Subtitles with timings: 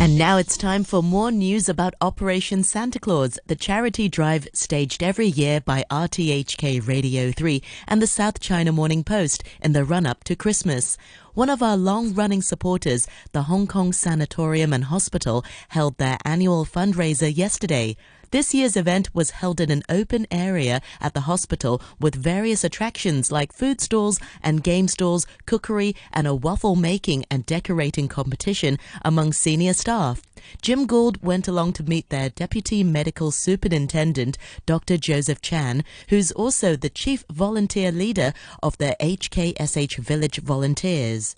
[0.00, 5.02] And now it's time for more news about Operation Santa Claus, the charity drive staged
[5.02, 10.06] every year by RTHK Radio 3 and the South China Morning Post in the run
[10.06, 10.96] up to Christmas.
[11.34, 16.64] One of our long running supporters, the Hong Kong Sanatorium and Hospital, held their annual
[16.64, 17.94] fundraiser yesterday.
[18.30, 23.32] This year's event was held in an open area at the hospital with various attractions
[23.32, 29.32] like food stalls and game stalls, cookery, and a waffle making and decorating competition among
[29.32, 30.22] senior staff.
[30.62, 34.96] Jim Gould went along to meet their Deputy Medical Superintendent, Dr.
[34.96, 41.34] Joseph Chan, who's also the Chief Volunteer Leader of the HKSH Village Volunteers.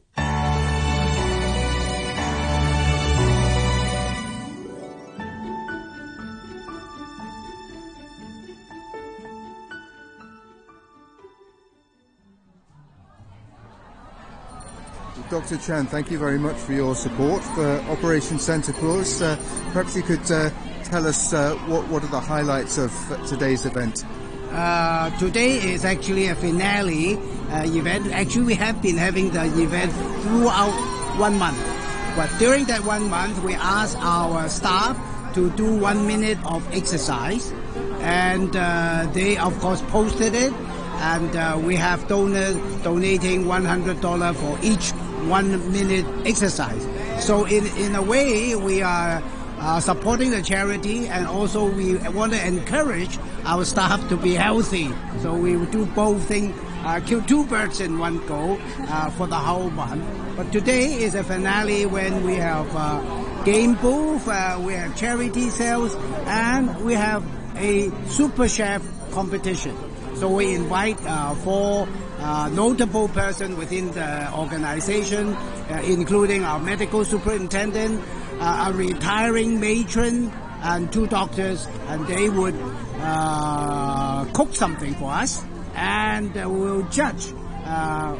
[15.30, 15.56] Dr.
[15.58, 19.20] Chan, thank you very much for your support for Operation Santa Claus.
[19.20, 19.36] Uh,
[19.72, 20.50] perhaps you could uh,
[20.84, 22.92] tell us uh, what, what are the highlights of
[23.26, 24.04] today's event?
[24.50, 28.06] Uh, today is actually a finale uh, event.
[28.12, 29.92] Actually, we have been having the event
[30.22, 30.72] throughout
[31.18, 31.58] one month.
[32.16, 34.96] But during that one month, we asked our staff
[35.34, 37.52] to do one minute of exercise.
[38.00, 40.52] And uh, they, of course, posted it.
[41.04, 44.92] And we have donors donating $100 for each
[45.28, 46.86] one minute exercise.
[47.24, 49.22] So in, in a way, we are
[49.58, 54.90] uh, supporting the charity and also we want to encourage our staff to be healthy.
[55.20, 59.36] So we do both things, uh, kill two birds in one go uh, for the
[59.36, 60.04] whole month.
[60.36, 65.48] But today is a finale when we have uh, game booth, uh, we have charity
[65.50, 65.94] sales,
[66.26, 67.24] and we have
[67.56, 69.76] a super chef competition.
[70.22, 71.88] So we invite uh, four
[72.20, 78.00] uh, notable person within the organization, uh, including our medical superintendent,
[78.38, 80.30] uh, a retiring matron,
[80.62, 82.54] and two doctors, and they would
[83.00, 85.42] uh, cook something for us,
[85.74, 88.14] and uh, we'll judge uh,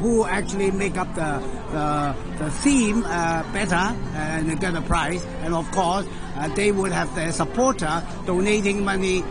[0.00, 5.22] who actually make up the the, the theme better and get a prize.
[5.42, 6.06] And of course,
[6.54, 9.22] they would have their supporter donating money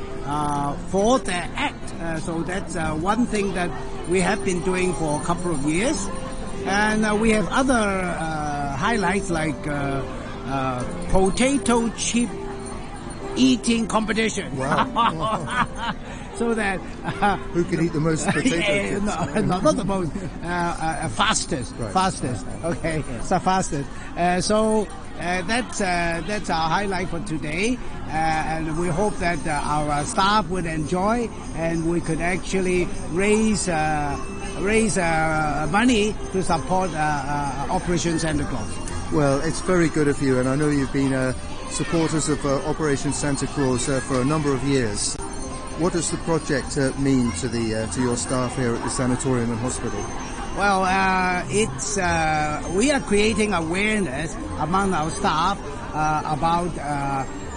[0.90, 2.22] for their act.
[2.22, 3.69] so that's one thing that
[4.09, 6.08] we have been doing for a couple of years.
[6.66, 10.02] And uh, we have other uh, highlights like uh,
[10.46, 12.30] uh potato chip
[13.35, 14.58] eating competition.
[14.58, 15.94] Wow.
[16.38, 19.06] so that uh, who can eat the most potato chips?
[19.06, 20.12] no, no, not the most,
[20.44, 21.94] uh, fastest, right.
[21.94, 22.46] fastest.
[22.63, 23.90] Okay, so fastest.
[24.46, 24.88] so
[25.19, 30.03] uh, that's uh, that's our highlight for today, uh, and we hope that uh, our
[30.03, 34.19] staff would enjoy, and we could actually raise uh,
[34.59, 39.13] raise uh, money to support Operation Santa Claus.
[39.13, 41.34] Well, it's very good of you, and I know you've been
[41.69, 45.16] supporters of Operation Santa Claus for a number of years.
[45.78, 49.59] What does the project mean to the to your staff here at the sanatorium and
[49.59, 50.00] hospital?
[50.56, 55.59] Well, uh, it's uh, we are creating awareness among our staff
[55.94, 56.72] uh, about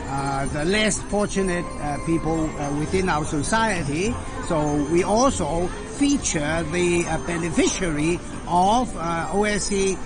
[0.09, 2.47] uh, uh, the less fortunate uh, people
[2.79, 4.15] within our society.
[4.47, 5.67] So we also
[5.99, 8.15] feature the beneficiary
[8.47, 8.89] of
[9.35, 9.99] OSC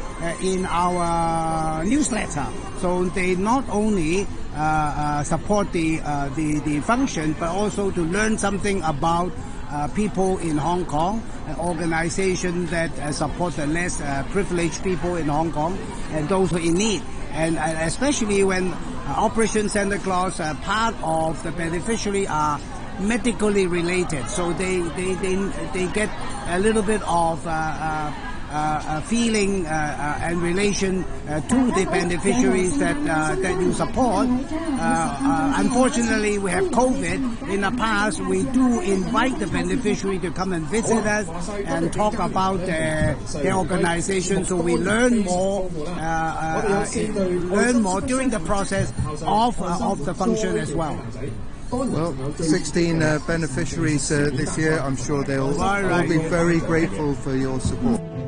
[0.43, 2.47] in our newsletter.
[2.79, 4.27] So they not only
[5.25, 5.99] support the,
[6.35, 9.33] the the function, but also to learn something about
[9.73, 15.17] uh, people in Hong Kong, an organization that uh, support the less uh, privileged people
[15.17, 15.79] in Hong Kong
[16.13, 17.03] and those who are in need.
[17.33, 18.75] And especially when
[19.05, 22.61] Uh, Operation Santa Claus, uh, part of the beneficiary are
[23.01, 25.35] medically related, so they, they, they,
[25.75, 26.09] they get
[26.49, 31.71] a little bit of uh, uh Uh, uh, feeling uh, uh, and relation uh, to
[31.73, 33.03] the beneficiaries that
[33.41, 34.29] that you support.
[35.57, 37.49] unfortunately, we have COVID.
[37.49, 42.19] In the past, we do invite the beneficiary to come and visit us and talk
[42.19, 45.71] about their, their organization, so we learn more,
[47.57, 51.01] learn more during the process of of the function as well.
[51.71, 54.79] Well, 16 uh, beneficiaries uh, this year.
[54.79, 58.22] I'm sure they'll all, all be very grateful for your support.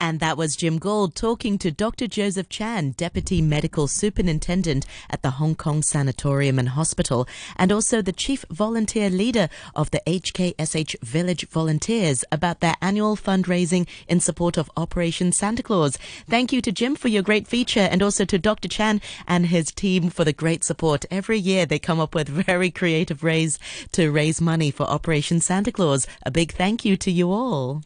[0.00, 2.06] And that was Jim Gould talking to Dr.
[2.06, 8.12] Joseph Chan, Deputy Medical Superintendent at the Hong Kong Sanatorium and Hospital, and also the
[8.12, 14.70] Chief Volunteer Leader of the HKSH Village Volunteers about their annual fundraising in support of
[14.76, 15.96] Operation Santa Claus.
[16.28, 18.68] Thank you to Jim for your great feature and also to Dr.
[18.68, 21.06] Chan and his team for the great support.
[21.10, 23.58] Every year they come up with very creative ways
[23.92, 26.06] to raise money for Operation Santa Claus.
[26.24, 27.82] A big thank you to you all.